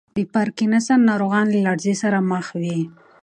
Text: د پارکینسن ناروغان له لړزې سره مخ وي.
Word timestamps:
د 0.17 0.19
پارکینسن 0.33 0.99
ناروغان 1.09 1.45
له 1.53 1.59
لړزې 1.67 1.93
سره 2.01 2.17
مخ 2.31 2.45
وي. 2.61 2.79